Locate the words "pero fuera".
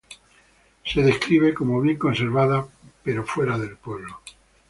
3.03-3.59